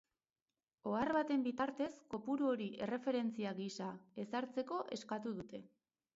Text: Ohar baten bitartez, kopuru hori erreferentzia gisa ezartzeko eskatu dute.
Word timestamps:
Ohar 0.91 1.11
baten 1.17 1.43
bitartez, 1.47 1.89
kopuru 2.13 2.47
hori 2.53 2.71
erreferentzia 2.87 3.53
gisa 3.61 3.93
ezartzeko 4.27 4.83
eskatu 4.99 5.37
dute. 5.39 5.65